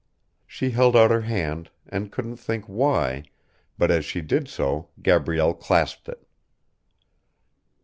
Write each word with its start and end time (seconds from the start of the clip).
She 0.47 0.71
held 0.71 0.95
out 0.95 1.11
her 1.11 1.21
hand, 1.21 1.69
she 1.93 2.07
couldn't 2.07 2.37
think 2.37 2.65
why, 2.65 3.25
but 3.77 3.91
as 3.91 4.03
she 4.03 4.21
did 4.21 4.47
so 4.49 4.89
Gabrielle 5.03 5.53
clasped 5.53 6.09
it. 6.09 6.27